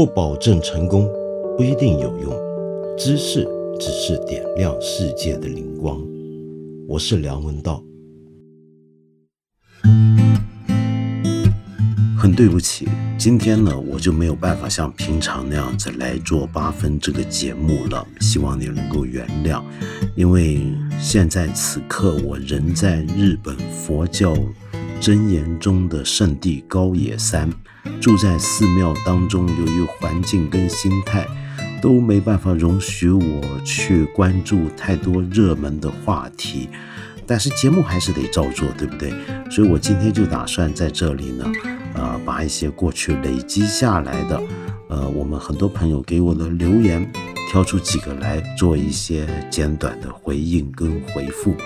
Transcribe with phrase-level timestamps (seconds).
[0.00, 1.06] 不保证成功，
[1.58, 2.32] 不一定有用。
[2.96, 3.46] 知识
[3.78, 6.00] 只是点亮世界的灵光。
[6.88, 7.84] 我是梁文道。
[12.18, 12.88] 很对不起，
[13.18, 19.62] 今天呢，我就没有办法像平常那样子来做八分这个节目了，希望你能够原谅。
[20.16, 20.62] 因为
[20.98, 24.34] 现在此刻，我人在日本佛教
[25.00, 27.50] 真言中的圣地高野山，
[28.02, 31.26] 住在寺庙当中，由于环境跟心态
[31.80, 36.68] 都没办法容许我去关注太多热门的话题，
[37.26, 39.10] 但是节目还是得照做，对不对？
[39.50, 41.50] 所以我今天就打算在这里呢。
[41.94, 44.40] 呃，把一些过去累积下来的，
[44.88, 47.10] 呃，我们很多朋友给我的留言，
[47.50, 51.56] 挑出几个来做一些简短的回应跟回复。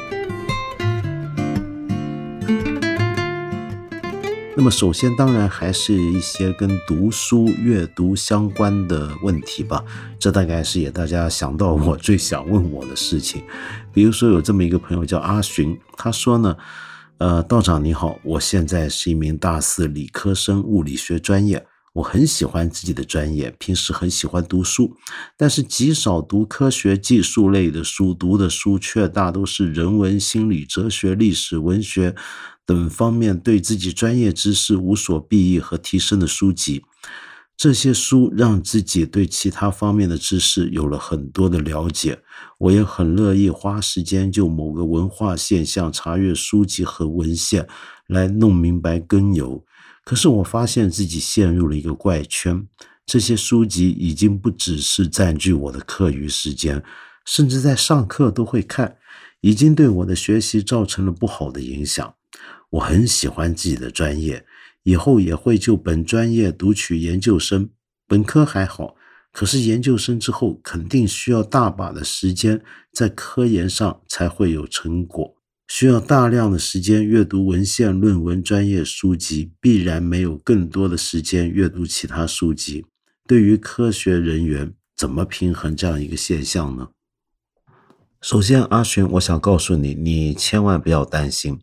[4.57, 9.85] 那么，首先当然还是一些跟读书阅读相关的问题吧，
[10.17, 13.43] 这大概是也大家想到我 最想问我的事情。
[13.93, 16.57] 比如说，有这么一个朋友叫阿寻，他说呢。
[17.19, 21.65] 呃，道长你好，我现在是一名大四理科生，物理学专业。
[21.93, 24.97] 我很喜欢自己的专业，平时很喜欢读书，
[25.37, 32.17] 但是极少读科学技术类的书，读的书却大都是人文、心理、哲学、历史、文学
[32.67, 36.83] 等方面对自己专业知识无所裨益和提升的书籍。
[37.57, 42.19] 这些书让自己对其他方面的知识有了很多的了解，
[42.59, 47.69] 我也很乐意花时间就某个文化现象查阅书籍和文献，
[48.09, 49.65] 来弄明白根由。
[50.05, 52.67] 可是我发现自己陷入了一个怪圈，
[53.07, 56.83] 这些书籍已经不只是占据我的课余时间，
[57.25, 58.97] 甚至在上课都会看，
[59.43, 62.15] 已经对我的学习造成了不好的影响。
[62.75, 64.45] 我很喜欢自己的专业。
[64.83, 67.71] 以后也会就本专业读取研究生，
[68.07, 68.97] 本科还好，
[69.33, 72.61] 可是研究生之后肯定需要大把的时间
[72.93, 75.37] 在科研上才会有成果，
[75.69, 82.85] 需要大量的时间阅读文献、论文、专业书籍，必然没有更多的时间阅读其他书籍。
[83.27, 86.91] 对于科学人员，怎么平衡这样一个现象呢？
[88.25, 91.61] 首先，阿寻，我想告诉你，你千万不要担心。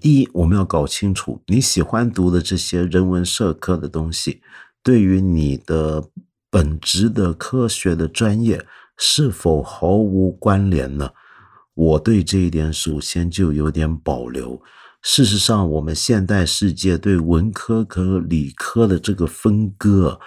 [0.00, 4.40] 第一，我们要搞清楚你喜欢读的这些人文社科的东西，
[4.82, 6.08] 对于你的
[6.48, 8.64] 本职的科学的专业
[8.96, 11.10] 是否毫无关联呢？
[11.74, 14.62] 我对这一点首先就有点保留。
[15.02, 20.18] 事实上，我们现代世界对文科和理科的这个分割，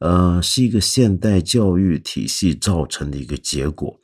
[0.00, 3.96] 呃，是一个现代教育体系造成的一个结果。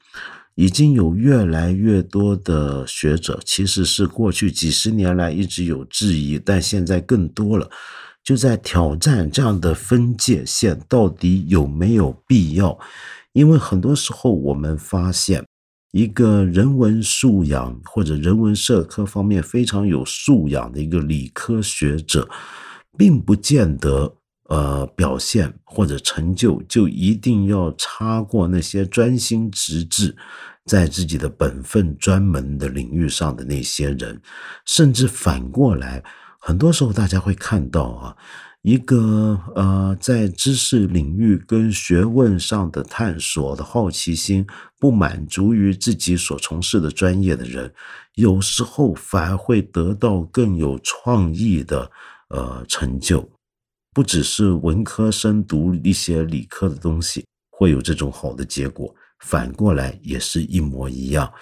[0.57, 7.71] 已经有越来越多的学者，其实是过去几十年来一直有质疑，但现在更多了，
[8.25, 12.79] 就在挑战这样的分界线到底有没有必要？
[13.35, 15.45] 因为很多时候我们发现，
[15.93, 22.27] 一个人文素养或者人文社科方面非常有素养的一个理科学者，
[22.97, 24.16] 并不见得。
[24.49, 30.17] 呃，表现或者成就就一定要差过那些专心致志
[30.65, 34.21] 在自己的本分专门的领域上的那些人，
[34.65, 36.03] 甚至反过来，
[36.39, 38.17] 很多时候大家会看到啊，
[38.63, 44.47] 一个呃在知识领域跟学问上的探索的好奇心
[44.79, 47.73] 不满足于自己所从事的专业的人，
[48.15, 51.91] 有时候反而会得到更有创意的
[52.29, 53.29] 呃成就。
[53.97, 61.33] 不只是文科生读一些理科的东西会有这种好的结果，反过来也是一模一样。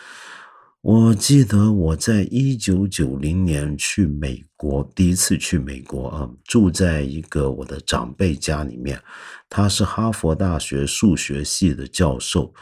[0.81, 9.03] 我记得我在一九九零年去美国，第一次去美国啊，住在一个我的长辈家里面，
[9.49, 12.55] 他是哈佛大学数学系的教授。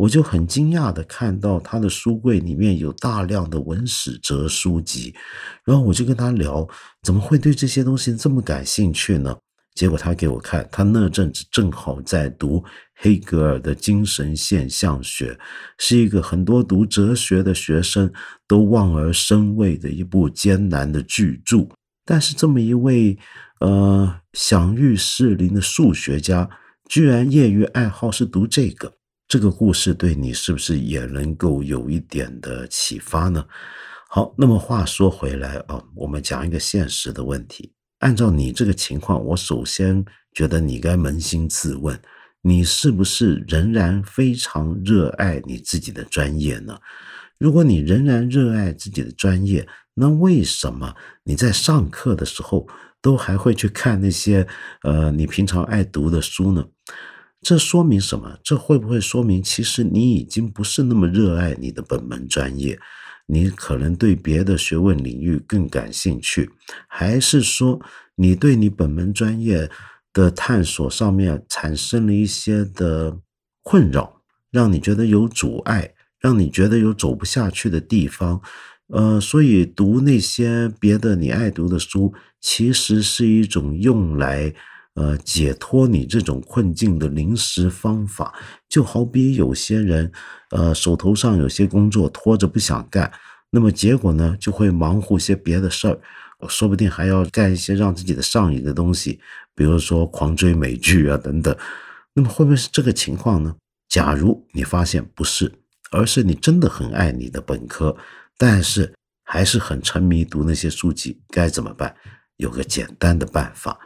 [0.00, 5.14] 我就很惊讶的看到他的书柜里面有大量的文史哲书籍，
[5.62, 6.66] 然后我就跟他聊，
[7.02, 9.36] 怎么会对这些东西这么感兴趣呢？
[9.74, 12.64] 结果他给我看，他那阵子正好在读
[12.96, 15.38] 黑格尔的精神现象学，
[15.76, 18.10] 是一个很多读哲学的学生
[18.48, 21.68] 都望而生畏的一部艰难的巨著。
[22.06, 23.18] 但是这么一位
[23.60, 26.48] 呃享誉士林的数学家，
[26.88, 28.94] 居然业余爱好是读这个。
[29.30, 33.46] 这个故事对你是不是也能够有一点的启发呢？
[34.08, 37.72] 好，那么话说回来啊，我们讲一个现实的问题。
[38.00, 41.96] 按照你这个情况，我首先觉得你该扪心自问：
[42.42, 46.76] 你是不是仍然非常热爱你自己的专业呢？
[47.38, 52.66] 如果你仍然热爱自己的专业，那为什么你在上课的时候
[53.00, 54.44] 都还会去看那些
[54.82, 56.66] 呃你平常爱读的书呢？
[57.42, 58.38] 这说明什么？
[58.42, 62.78] 这会不会说明其实你已经不是那么热爱你的本门专业？
[63.26, 66.50] 你可能对别的学问领域更感兴趣，
[66.88, 67.80] 还是说
[68.16, 69.70] 你对你本门专业
[70.12, 73.18] 的探索上面产生了一些的
[73.62, 74.20] 困扰，
[74.50, 78.42] 让你觉得有阻碍，让你觉得有走不下去的地方？
[78.88, 84.52] 呃，所以读那些别的你爱读的书，其实是一种用来。
[84.94, 88.34] 呃，解脱你这种困境的临时方法，
[88.68, 90.10] 就好比有些人，
[90.50, 93.10] 呃，手头上有些工作拖着不想干，
[93.50, 95.98] 那么结果呢，就会忙活些别的事儿，
[96.48, 99.20] 说不定还要干一些让自己的上瘾的东西，
[99.54, 101.56] 比如说狂追美剧啊等等。
[102.12, 103.54] 那么会不会是这个情况呢？
[103.88, 105.52] 假如你发现不是，
[105.92, 107.96] 而是你真的很爱你的本科，
[108.36, 111.94] 但是还是很沉迷读那些书籍，该怎么办？
[112.36, 113.78] 有个简单的办法。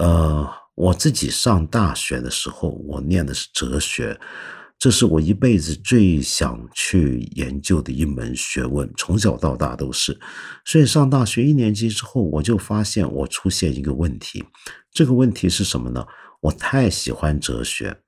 [0.00, 4.18] 呃，我自己上大学的时候，我念的是哲学，
[4.78, 10.18] 这是我一辈子最想去研究的一门学问，从小到大都是。
[10.64, 14.42] 所以上大学一年级之后，我就发现我出现一个问题，
[14.90, 16.06] 这个问题是什么呢？
[16.40, 18.00] 我太喜欢哲学，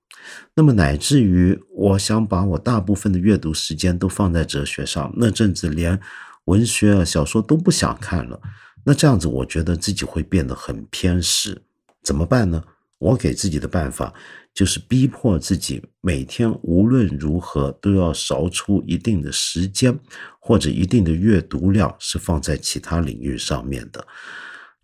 [0.54, 6.00] 那么乃至于我想把我大部分的阅读时间都放在哲学上，那阵子连
[6.46, 8.40] 文学啊小说都不想看了。
[8.84, 11.60] 那这样子，我觉得自己会变得很偏食。
[12.02, 12.62] 怎么办呢？
[12.98, 14.14] 我给自己的办法
[14.54, 19.98] 就是逼迫自己每天无论如何都要少出一定的时间
[20.38, 24.06] 或者一定的阅读量是放在其他领域上面的。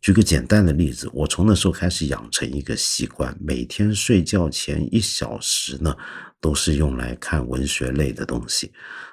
[0.01, 5.97] 举个简单的例子，我从那时候开始养成一个习惯，每天睡觉前一小时呢
[6.41, 8.73] 都是用来看文学类的东西。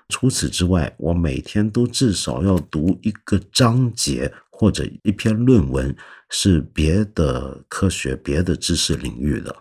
[0.10, 5.96] 除此之外，我每天都至少要读一个章节或者一篇论文。
[6.38, 9.56] 是别的科学、别的知识领域的，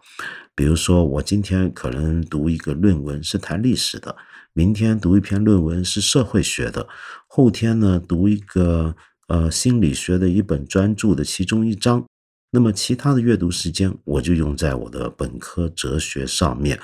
[0.57, 4.17] 比如说，我今天可能读一个论文是谈历史的，
[4.53, 6.89] 明天读一篇论文是社会学的，
[7.29, 8.97] 后天呢读一个
[9.29, 12.05] 呃心理学的一本专著的其中一章，
[12.51, 16.81] 那么其他的阅读时间我就用在我的本科哲学上面，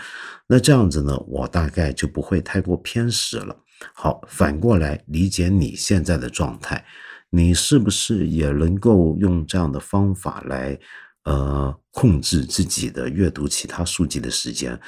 [0.46, 3.56] 那这样子呢，我大概就不会太过偏食了。
[3.93, 6.86] 好，反过来理解你现在的状态。
[7.31, 10.79] 你是不是也能够用这样的方法来，
[11.25, 14.79] 呃，控制自己的阅读其他书籍的时间？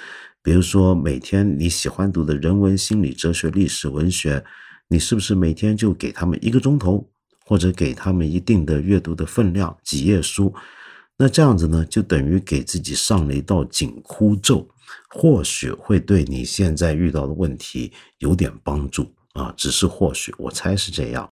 [0.43, 4.45] 比如说，每天你喜欢读的人文、心理、哲学、历史、文学，
[4.89, 7.09] 你是不是每天就给他们一个钟头，
[7.47, 10.53] 或者给他们一定的阅读的分量，几页书？
[11.17, 14.69] 那这样子呢，就等于给自己上了一道紧箍咒，
[15.11, 21.31] 或许会对你现在遇到的问题有点帮助啊，只是或许，我猜是这样。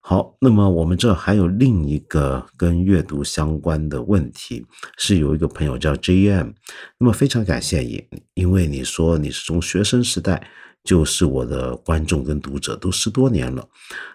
[0.00, 4.66] 好，那么我们这还有另一个跟阅读相关的问题，
[4.96, 6.52] 是有一个朋友叫 J.M，
[6.98, 8.02] 那么非常感谢你，
[8.34, 10.48] 因为你说你是从学生时代
[10.82, 13.68] 就是我的观众跟读者，都十多年了，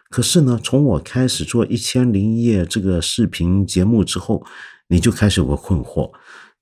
[0.10, 4.44] 可是呢，从我开始做一千零一夜这个视频节目之后，
[4.88, 6.12] 你就开始有个困惑。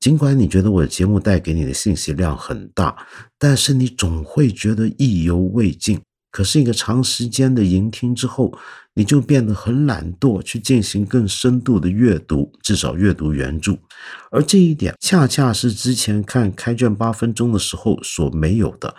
[0.05, 2.95] 尽管你觉得我的节目带给你的信息量很大，
[3.39, 5.99] 但是你总会觉得意犹未尽。
[6.29, 8.55] 可是一个长时间的聆听之后，
[8.93, 13.75] 你就变得很懒惰，去进行更深度的阅读，至少阅读原著。
[14.29, 18.93] 而这一点恰恰是之前看开卷八分钟的时候所没有的。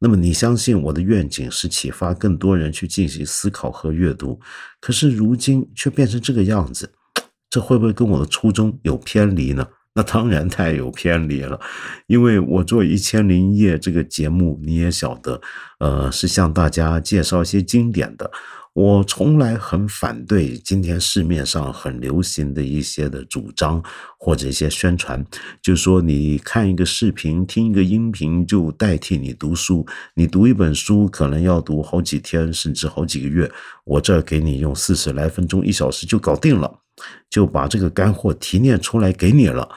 [0.00, 4.40] 那么你相信我的愿景是启发更多人去进行思考和阅读，
[4.80, 6.90] 可是如今却变成这个样子，
[7.48, 9.64] 这会不会跟我的初衷有偏离呢？
[9.98, 11.58] 那当然太有偏离了，
[12.06, 15.40] 因为我做《一千零一夜》这个节目，你也晓得，
[15.80, 18.30] 呃，是向大家介绍一些经典的。
[18.74, 23.82] 我从来很反对今天市面上很流行的一些的主张
[24.20, 25.26] 或者一些宣传，
[25.60, 33.50] 就说你看一个视频、听一个音频就代替你读书，你读一本书可能要读好几天甚至好几个月，
[33.84, 36.72] 我这给你用四十来分钟、一小时就搞定了，
[37.28, 39.68] 就把这个干货提炼出来给你了。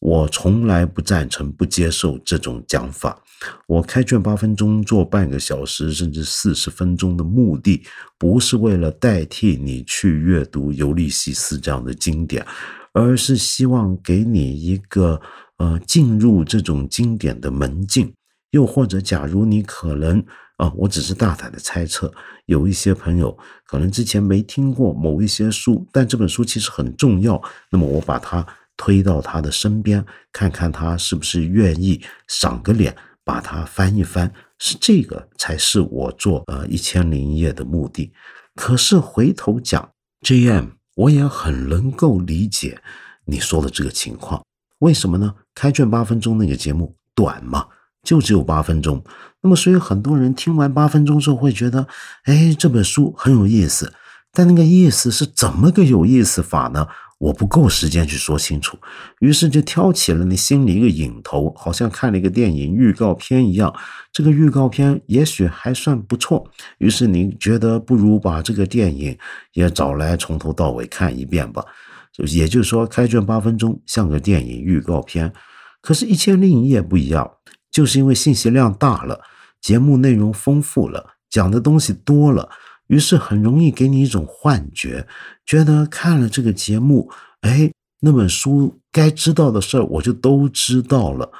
[0.00, 3.20] 我从来不赞成、不接受这种讲法。
[3.66, 7.82] 我开卷八分钟做半个小时甚至四十分钟的目的，
[8.16, 12.44] 不是为了代替你去阅读《尤利西斯》这样的经典，
[12.92, 15.20] 而是希望给你一个
[15.58, 18.12] 呃进入这种经典的门径。
[18.52, 20.24] 又或者，假如你可能
[20.56, 22.12] 啊，我只是大胆的猜测，
[22.46, 23.36] 有一些朋友
[23.66, 27.40] 可能之前没听过某一些书，但这本书其实很重要，
[27.70, 28.46] 那么我把它。
[28.78, 38.10] 推到他的身边，看看他是不是愿意赏个脸，把他翻一翻，是这个才是我做呃一千零一夜的目的。
[38.54, 39.86] 可是回头讲
[40.22, 42.80] ，J.M，我也很能够理解
[43.26, 44.42] 你说的这个情况，
[44.78, 45.34] 为什么呢？
[45.54, 47.66] 开卷八分钟那个节目短嘛，
[48.04, 49.04] 就只有八分钟，
[49.42, 51.86] 那么所以很多人听完八分钟之后会觉得，
[52.24, 53.92] 哎，这本书很有意思。
[54.32, 56.86] 但那个意思是怎么个有意思法呢？
[57.18, 58.78] 我不够时间去说清楚，
[59.18, 63.74] 于是就挑起了你心里一个瘾头，好像看了一个电影预告片一样。
[64.12, 66.48] 这个预告片也许还算不错，
[66.78, 69.18] 于是你觉得不如把这个电影
[69.52, 71.64] 也找来从头到尾看一遍吧。
[72.12, 75.32] 就也就是说，开卷八分钟像个电影预告片，
[75.80, 77.28] 可是《一千零一夜》不一样，
[77.70, 79.20] 就是因为信息量大了，
[79.60, 82.48] 节目内容丰富了，讲的东西多了。
[82.88, 85.06] 于是很容易给你一种幻觉，
[85.46, 91.30] 觉得看了这个节目，哎，那本书该知道的事儿我就都知道了。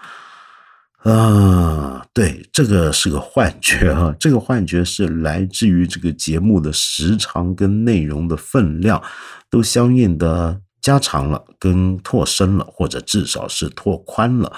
[1.04, 9.00] 啊，对，这个是个幻觉啊， 这个幻觉是来自于这个节目的时长跟内容的分量
[9.48, 14.52] 都相应的加长了，跟拓深了，或者至少是拓宽了。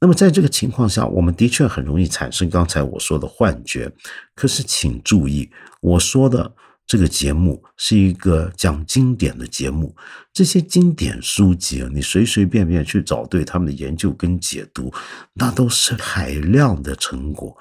[0.00, 3.92] 那么在这个情况下，我们的确很容易产生刚才我说的幻觉。
[4.34, 5.50] 可是请注意，
[5.82, 6.50] 我说的
[6.86, 9.94] 这个节目是一个讲经典的节目，
[10.32, 14.90] 这些经典书籍啊，你随随便便去找对他们的研究跟解读，
[15.34, 17.54] 那都是海量的成果。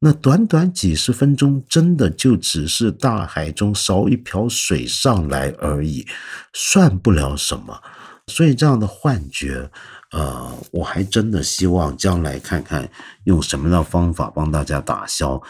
[0.00, 6.04] 那短短几十分钟，真的就只是大海中少一瓢水上来而已，
[6.52, 7.80] 算不了什么。
[8.26, 9.70] 所以这样的幻觉。
[10.12, 12.88] 呃，我还真的希望将来看看
[13.24, 15.40] 用什么样的方法帮大家打消，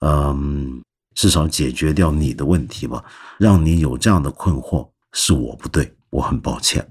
[0.00, 0.82] 嗯，
[1.14, 3.04] 至少解决掉你的问题吧。
[3.38, 6.86] 让你有这样的困惑，是我不对，我很抱歉。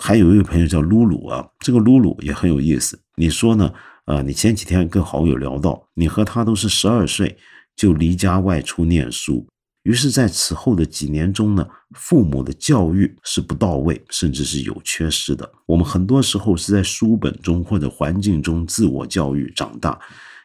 [0.00, 2.98] 还有一位朋友叫露露啊，这个露露也很有意思。
[3.16, 3.70] 你说呢？
[4.06, 7.38] 啊，你前几天跟好友聊到，你和他都是十二岁
[7.76, 9.46] 就离家外出念书。
[9.82, 15.50] 于是，在此后的几年中呢，父母的教育是不到位，甚至是有缺失的。
[15.66, 19.98] 我们很多时候是在书本中或者环境中自我教育长大，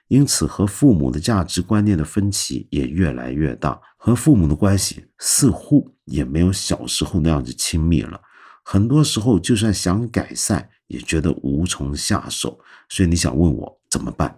[0.08, 8.20] 因此和父母的价值观念的分歧也越来越大，和父母的关系似乎也没有小时候那样子亲密了。
[8.64, 12.60] 很多时候，就算想改善，也觉得无从下手。
[12.90, 14.36] 所以，你想问我怎么办？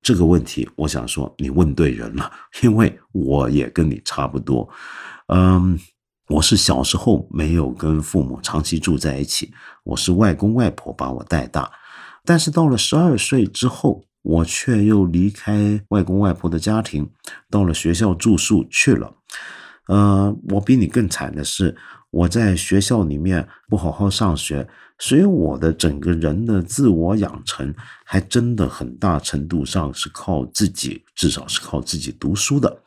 [0.00, 2.30] 这个问题，我想说你问对人了，
[2.62, 4.68] 因为我也跟你差不多。
[5.26, 5.78] 嗯，
[6.28, 9.52] 我是小时候没有跟父母长期住在一起，
[9.84, 11.70] 我是外公外婆把我带大。
[12.24, 17.10] 但是到了十二岁之后，我却又离开外公外婆的家庭，
[17.50, 19.14] 到了学校住宿去了。
[19.88, 21.74] 呃，我比你更惨的是，
[22.10, 24.68] 我在学校里面不好好上学。
[25.00, 27.72] 所以我的整个人的自我养成，
[28.04, 32.82] 还真的很大程度上是靠自己，至少是靠自己读书的。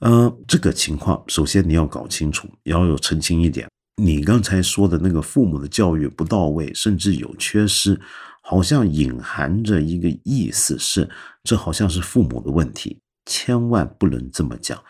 [0.00, 8.00] 呃，这个情况，首先你要搞清楚，要有澄清一点，你刚才说的那个父母的教育不到位，甚至有缺失，
[8.40, 11.06] 好像隐含着一个意思是，
[11.44, 14.82] 这好像是父母的问题，千万不能这么讲。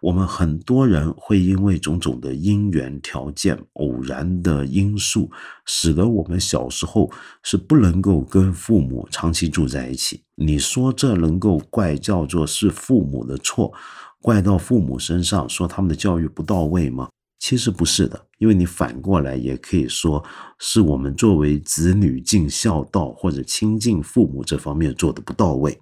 [0.00, 5.30] 我们很多人会因为种种的因缘条件、偶然的因素，
[5.66, 7.10] 使得我们小时候
[7.42, 10.22] 是不能够跟父母长期住在一起。
[10.36, 13.72] 你说这能够怪叫做是父母的错，
[14.20, 17.08] 怪到父母身上，说他们的教育不到位吗？
[17.40, 20.24] 其实不是的，因为你反过来也可以说
[20.58, 25.80] 是我们作为子女尽孝道或者亲近父母这方面做的不到位，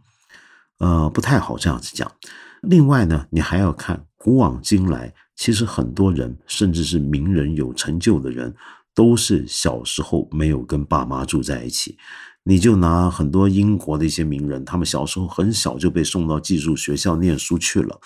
[0.79, 2.11] 呃，不太好这样子讲。
[2.63, 8.53] 另外呢，你还要看古往今来，其实很多人，甚至是名人有成就的人，
[8.93, 11.97] 都是小时候没有跟爸妈住在一起。
[12.43, 18.01] 你就拿很多英国的一些名人，他们小时候很小就被送到寄宿学校念书去了。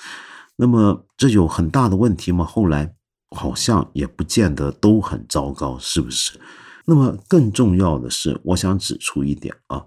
[0.56, 2.44] 那么这有很大的问题吗？
[2.44, 2.92] 后来
[3.34, 6.38] 好像也不见得都很糟糕，是不是？
[6.84, 9.86] 那么更重要的是，我想指出一点啊。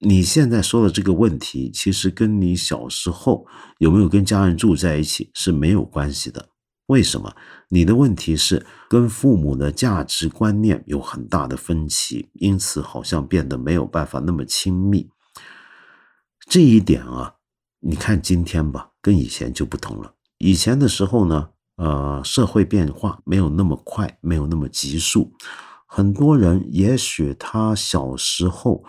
[0.00, 3.46] 你现在说的这个问题，其实跟你小时候
[3.78, 6.50] 有没有跟家人住在一起是没有关系的。
[6.88, 7.34] 为什么？
[7.70, 15.08] 你的问题是跟父母的价值观念有很大的分歧，因此好像变得没有办法那么亲密。
[16.46, 17.36] 这一点啊，
[17.80, 20.12] 你看今天吧，跟以前就不同了。
[20.38, 25.32] 以前的时候呢，呃，社会变化没有那么快，没有那么急速，
[25.86, 28.84] 很多人也许他小时候。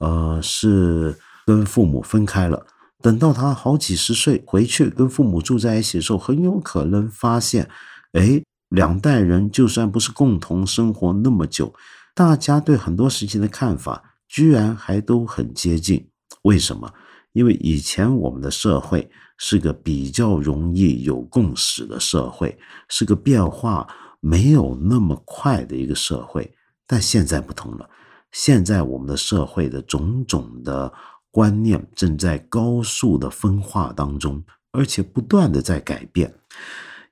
[0.00, 1.16] 呃，是
[1.46, 2.66] 跟父母分开了，
[3.00, 7.68] 等到他好几十岁回去跟父母住在一起的时候，很有可能发现，
[8.12, 11.72] 哎，两代人就算不是共同生活那么久，
[12.14, 16.08] 大家对很多事情的看法居然还都很接近。
[16.42, 16.92] 为什么？
[17.32, 23.86] 因为以前我们的社会是个比较容易有共识的社会，是个变化
[24.20, 26.52] 没有那么快的一个社会。
[26.86, 27.88] 但现在不同了，
[28.32, 30.92] 现在我们的社会的种种的
[31.30, 36.34] 观念正在高速的分化当中，而且不断的在改变。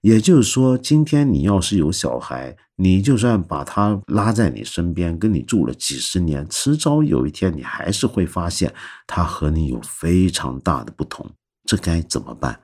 [0.01, 8.73] 也就是说，今天你要是有小孩，你就算把他拉在你身边，跟你住了几十年，迟早有一天你还是会发现
[9.09, 11.29] 他和你有非常大的不同。
[11.65, 12.61] 这该怎么办？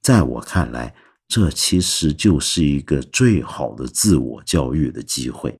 [0.00, 0.94] 在我看来，
[1.28, 5.54] 这其实就是一个最好的自我教育的机会。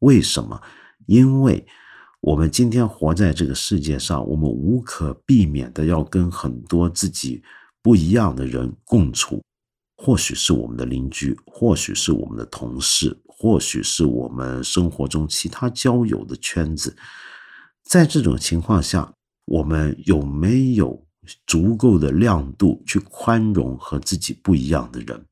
[0.00, 0.60] 为什么？
[1.08, 1.66] 因为
[2.20, 7.42] 我们今天活在这个世界上，我们无可避免的要跟很多自己
[7.82, 9.42] 不一样的人共处，
[9.96, 16.94] 或许是我们的邻居，或许是我们的同事，或许是我们生活中其他交友的圈子。
[17.84, 19.10] 在这种情况下，
[19.46, 21.06] 我们有没有
[21.46, 25.24] 足够的亮度去宽容和自己不一样的人？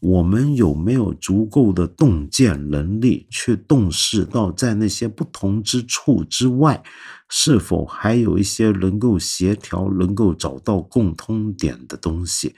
[0.00, 6.82] 我们有没有足够的洞见能力，去洞视到在那些不同之处之外，
[7.28, 12.54] 是否还有一些能够协调、能够找到共通点的东西？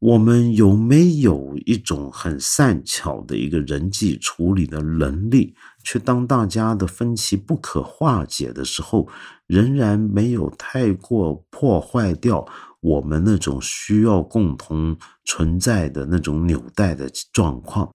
[0.00, 9.08] 我们有没有一种很善巧的一个人际处理的能力，去当大家的分歧不可化解的时候，
[9.46, 12.46] 仍然没有太过破坏掉？
[12.84, 17.90] 我们那种需要共同存在的那种纽带的状况，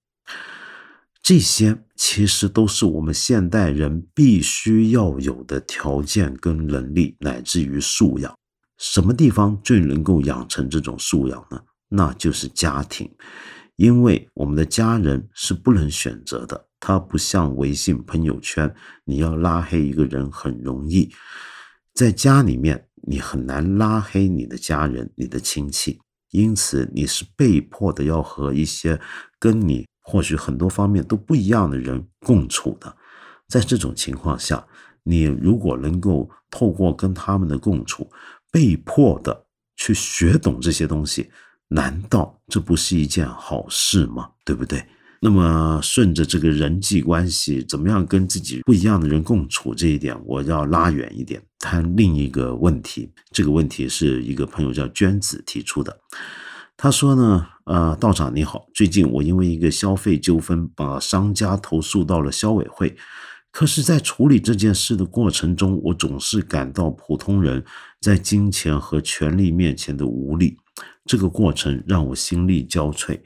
[1.22, 8.34] 这些其实都是我们现代人必须要有的条件跟能力，乃至于素养。
[8.78, 11.60] 什么地方最能够养成这种素养呢？
[11.90, 13.08] 那就是家庭，
[13.76, 21.12] 因为我们的家人是不能选择的，它不像微信朋友圈，你要拉黑一个人很容易，
[21.94, 22.88] 在家里面。
[23.02, 29.00] 你很难拉黑你的家人、你的亲戚，因此你是被迫的要和一些
[29.38, 32.96] 跟你或许很多方面都不一样的人共处的。
[33.48, 34.66] 在这种情况下，
[35.02, 38.10] 你如果能够透过跟他们的共处，
[38.52, 41.30] 被迫的去学懂这些东西，
[41.68, 44.30] 难道这不是一件好事吗？
[44.44, 44.84] 对不对？
[45.22, 53.12] 那么，顺着这个人际关系，怎么样跟自己不一样的人共处这一点，我要拉远一点，谈另一个问题。
[53.30, 56.00] 这个问题是一个朋友叫娟子提出的。
[56.74, 62.96] 他说呢，呃，道长你好，最近我因为一个消费纠纷，把商家投诉到了消委会。
[63.50, 67.62] 可是，在处理这件事的过程中，我总是感到普通人
[68.00, 70.56] 在金钱和权力面前的无力。
[71.04, 73.20] 这个过程让我心力交瘁。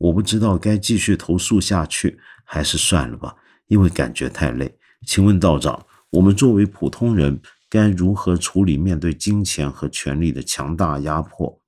[0.00, 3.36] 我不知道该继续投诉下去，还是算了吧，
[3.66, 4.78] 因为感觉太累。
[5.06, 11.60] 请问道长，我们作为普通人，该如何处理面对金钱和权力的强大压迫？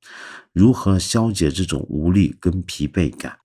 [0.54, 3.36] 如何消解这种无力跟疲惫感？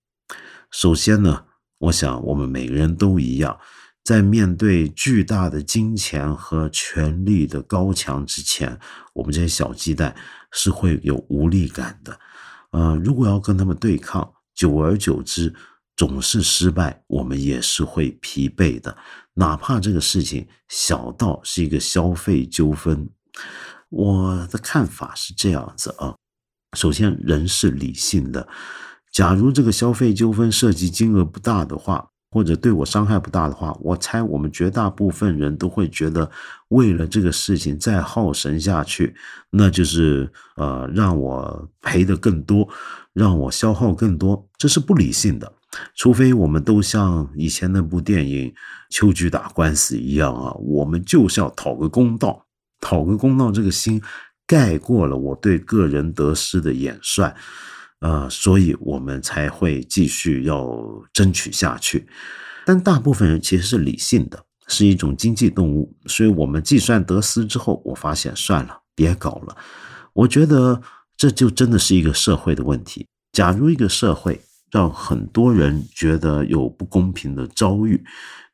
[0.70, 1.44] 首先呢，
[1.76, 3.58] 我想我们每个人都一样，
[4.02, 8.78] 在面对巨大的金钱和权力的高墙之前，
[9.12, 10.16] 我们这些小鸡蛋
[10.50, 12.18] 是会有无力感的。
[12.70, 15.54] 呃，如果要跟他们对抗，久而久之，
[15.96, 18.96] 总是失败，我们也是会疲惫的。
[19.34, 23.08] 哪怕这个事情小到是一个消费纠纷，
[23.88, 26.16] 我的看法是这样子啊。
[26.76, 28.48] 首先，人是理性的。
[29.12, 36.30] 假如这个消费纠纷涉及金额不大的话，或者对我伤害不大的话，我猜我们绝大部分人都会觉得，
[36.68, 39.14] 为了这个事情再耗神下去，
[39.50, 42.68] 那就是呃让我赔的更多。
[43.14, 45.52] 让我消耗更多，这是不理性的。
[45.96, 48.48] 除非我们都像以前那部电影
[48.90, 52.46] 《秋菊打官司》一样啊，我们就是要讨个公道，
[52.80, 54.00] 讨个公道，这个心
[54.46, 57.34] 盖过了我对个人得失的演算，
[58.00, 60.68] 呃，所以我们才会继续要
[61.12, 62.08] 争取下去。
[62.64, 69.56] 但大部分人其实是理性的，是一种经济动物，所以我们计算得失之后，我发现算了，别搞了。
[70.12, 70.82] 我觉得。
[71.20, 73.04] 这就真的是一个社会的问题。
[73.32, 78.04] 假如一个社会让很多人觉得有不公平的遭遇，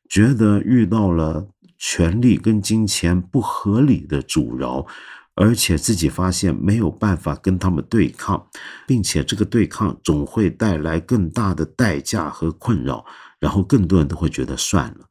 [0.09, 4.83] 觉得遇到了权力跟金钱不合理的阻挠，
[5.35, 8.47] 而且自己发现没有办法跟他们对抗，
[8.87, 13.05] 并且这个对抗总会带来更大的代价和困扰，
[13.39, 15.05] 然后更多人都会觉得算了。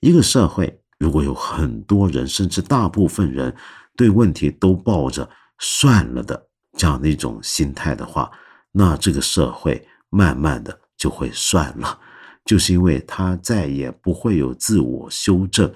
[0.00, 3.54] 一个社会如果有很多人，甚至大部分人
[3.96, 5.28] 对问题都抱着。
[5.64, 8.28] 算了的这样的一种心态的话，
[8.72, 12.00] 那这个社会慢慢的就会算了。
[12.44, 15.72] 就是因为他再也不会有自我修正，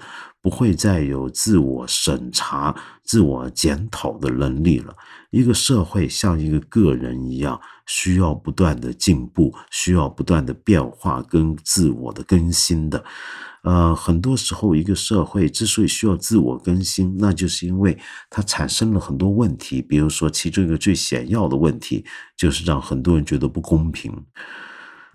[0.47, 4.95] 不会再有自我审查、自我检讨的能力了。
[5.29, 13.03] 一个社会像一个个人一样，需要不断的进步，需要不断的变化跟自我的更新的。
[13.63, 19.81] 呃，很多时候，一个社会之所以需要自我更新，那就是因为它产生了很多问题。
[19.81, 22.05] 比如说，其中一个最显要的问题，
[22.37, 24.13] 就是让很多人觉得不公平。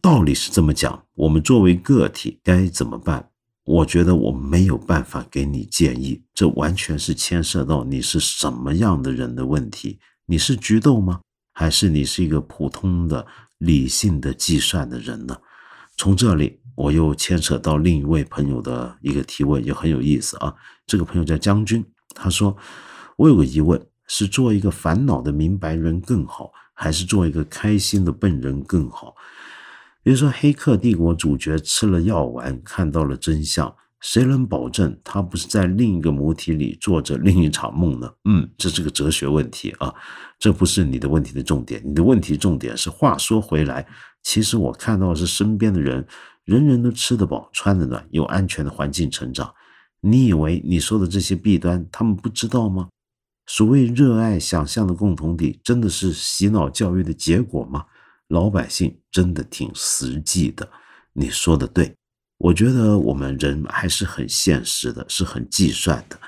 [0.02, 3.30] 道理是这么讲，我们作为个体该怎么办？
[3.64, 10.00] 我觉得我没有办法给你建议，这完全是牵涉到你是什么样的人的问题。
[10.26, 11.20] 你是菊豆吗？
[11.52, 13.24] 还是你是一个普通的
[13.58, 15.36] 理性的计算的人呢？
[15.96, 20.52] 从这里我又牵扯到另一位朋友的一个提问，也很有意思啊。
[20.86, 22.56] 这个朋友叫将军，他说
[23.16, 29.14] ：“我有个疑问，是做一个烦恼的明白人更好，还是做一个开心的笨人更好？”
[30.04, 38.12] 比如说，《黑客帝国》主角吃了药丸，看到了真相，谁能保证他不是在另一个母体里做着另一场梦呢？
[38.24, 39.94] 嗯，这是个哲学问题啊，
[40.40, 41.80] 这不是你的问题的重点。
[41.84, 43.86] 你的问题重点是，话说回来，
[44.24, 46.04] 其实我看到的是身边的人，
[46.44, 49.54] 人人都吃得饱、穿得暖，有安全的环境成长。
[50.00, 52.88] 你以为你说的这些弊端，他们不知道吗？
[53.46, 57.84] 所谓热爱想象的共同体，真的是洗脑教育的结果吗？
[58.32, 60.66] 老百姓真的挺实际的，
[61.12, 61.94] 你说的对，
[62.38, 66.18] 我觉得我们人还是很现实的，是很计算的。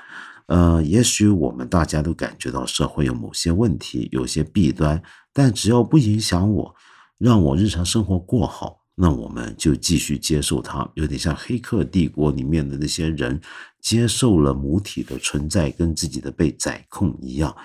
[0.45, 5.01] 呃，也许我们大家都感觉到社会有某些问题，有些弊端，
[5.33, 6.75] 但只要不影响我，
[7.17, 10.87] 让我日常生活过好，那我们就继续接受它。
[10.93, 13.41] 有点像《黑客帝国》里面的那些人
[13.81, 17.55] 接受了母体的存在跟自己的被宰控一样。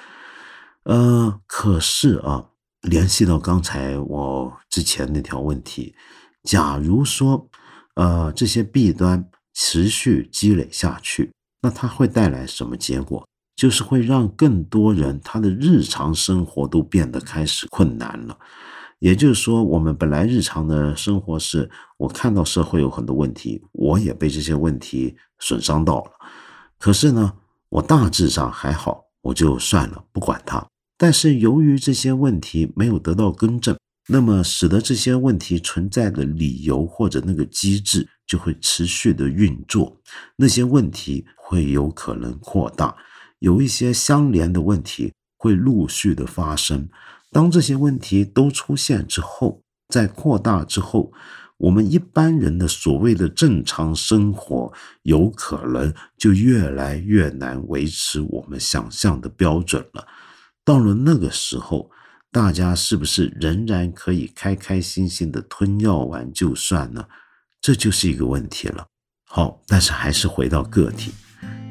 [0.85, 2.46] 呃，可是啊。
[2.82, 5.94] 联系到刚才我之前那条问题，
[6.44, 7.48] 假如说，
[7.94, 11.30] 呃，这些弊端持续积累下去，
[11.62, 13.26] 那它会带来什么结果？
[13.56, 18.38] 就是会让更多人他的日常生活都变得开始困难了。
[19.00, 26.12] 也就是说，我们本来日常的生活是，我看到社会有很多问题，我也被这些问题损伤到了。
[26.78, 27.34] 可是呢，
[27.68, 30.66] 我大致上还好，我就算了，不管它。
[31.02, 33.74] 但是由于这些问题没有得到更正，
[34.06, 39.96] 那么使得这些问题存在的理由或者那个机制就会持续的运作，
[40.36, 42.94] 那些问题会有可能扩大，
[43.38, 46.86] 有一些相连的问题会陆续的发生。
[47.30, 51.10] 当这些问题都出现之后，在扩大之后，
[51.56, 54.70] 我们一般人的所谓的正常生活
[55.04, 60.06] 有可能就越来越难维持我们想象的标准了。
[60.70, 61.90] 到了那个时候，
[62.30, 67.04] 大家是不是仍然可以开开心心的吞药丸就算呢？
[67.61, 68.87] 这就是一个问题了。
[69.28, 71.11] 好，但是还是回到个体，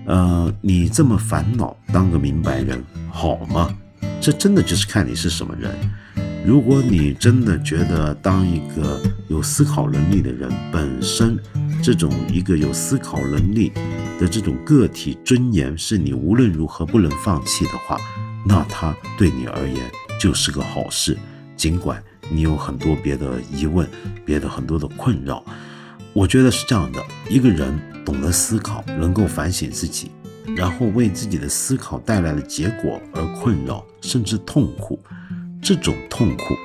[0.06, 3.74] 呃，你这么烦恼，当个明白人好吗？
[4.20, 5.74] 这真的就是看你是什么人。
[6.46, 11.42] 如果你真的觉得当一个有思考能力的人，本身
[11.82, 13.72] 这种一个有思考能力
[14.20, 17.98] 的这种个体尊严是你无论如何不能放弃的话。
[18.46, 21.18] 那他对你而言就是个好事，
[21.56, 23.88] 尽管你有很多别的疑问，
[24.26, 25.44] 别的很多的困扰。
[26.14, 30.12] 我觉得是这样的：一个人懂得思考，能够反省自己，
[30.56, 35.00] 然后为自己的思考带来的结果而困扰，甚至痛苦。
[35.62, 36.56] 这种痛苦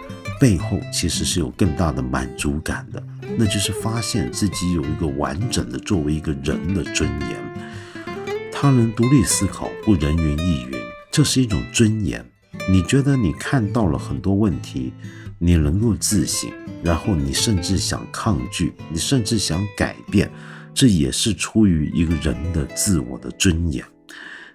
[0.41, 3.03] 背后其实是有更大的满足感的，
[3.37, 8.11] 那就是发现自己有一个完整的作为一个人的尊严。
[8.53, 10.73] 他能独立思考，不人云亦云。
[11.15, 12.29] 这是一种尊严。
[12.69, 14.93] 你觉得你看到了很多问题，
[15.39, 16.51] 你能够自省，
[16.83, 20.29] 然后你甚至想抗拒，你甚至想改变，
[20.75, 23.85] 这也是出于一个人的自我的尊严。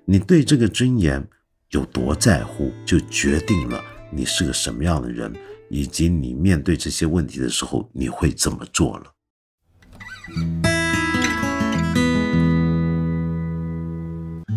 [0.04, 1.26] 你对这个尊严
[1.69, 5.34] 有多在乎，就决定了你是个什么样的人，
[5.69, 9.13] 以及你面对这些问题的时候你会怎么做了。